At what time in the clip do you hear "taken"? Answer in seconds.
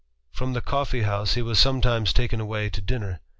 2.11-2.39